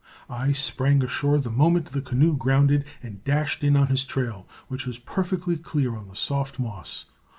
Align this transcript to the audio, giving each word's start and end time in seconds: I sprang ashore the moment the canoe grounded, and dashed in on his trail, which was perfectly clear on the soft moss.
I 0.31 0.51
sprang 0.51 1.03
ashore 1.03 1.37
the 1.37 1.51
moment 1.51 1.91
the 1.91 2.01
canoe 2.01 2.35
grounded, 2.35 2.85
and 3.03 3.23
dashed 3.23 3.63
in 3.63 3.75
on 3.77 3.85
his 3.89 4.03
trail, 4.03 4.47
which 4.67 4.87
was 4.87 4.97
perfectly 4.97 5.57
clear 5.57 5.95
on 5.95 6.07
the 6.07 6.15
soft 6.15 6.57
moss. 6.57 7.05